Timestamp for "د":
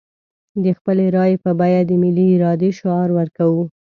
0.63-0.65, 1.89-1.91